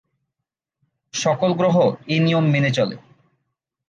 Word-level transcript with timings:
সকল 1.13 1.49
গ্রহ 1.53 1.75
এই 2.07 2.19
নিয়ম 2.19 2.45
মেনে 2.45 2.71
চলে। 2.71 2.95